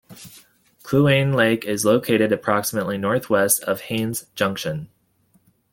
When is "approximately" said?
2.31-2.97